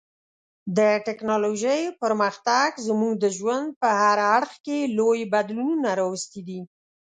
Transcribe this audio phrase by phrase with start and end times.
[0.77, 6.59] د ټکنالوژۍ پرمختګ زموږ د ژوند په هر اړخ کې لوی بدلونونه راوستي دي.